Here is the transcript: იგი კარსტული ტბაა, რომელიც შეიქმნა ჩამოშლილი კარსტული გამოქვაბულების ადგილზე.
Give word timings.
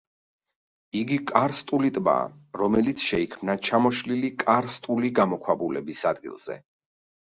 იგი 1.01 1.19
კარსტული 1.31 1.91
ტბაა, 1.99 2.25
რომელიც 2.63 3.05
შეიქმნა 3.11 3.59
ჩამოშლილი 3.71 4.35
კარსტული 4.43 5.17
გამოქვაბულების 5.25 6.07
ადგილზე. 6.17 6.65